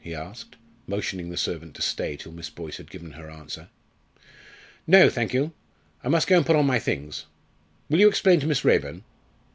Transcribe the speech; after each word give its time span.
he 0.03 0.15
asked, 0.15 0.55
motioning 0.87 1.29
the 1.29 1.37
servant 1.37 1.75
to 1.75 1.81
stay 1.83 2.17
till 2.17 2.31
Miss 2.31 2.49
Boyce 2.49 2.77
had 2.77 2.89
given 2.89 3.11
her 3.11 3.29
answer. 3.29 3.69
"No, 4.87 5.11
thank 5.11 5.31
you. 5.31 5.53
I 6.03 6.07
must 6.09 6.25
go 6.27 6.37
and 6.37 6.43
put 6.47 6.55
on 6.55 6.65
my 6.65 6.79
things. 6.79 7.27
Will 7.87 7.99
you 7.99 8.09
explain 8.09 8.39
to 8.39 8.47
Miss 8.47 8.65
Raeburn?" 8.65 9.03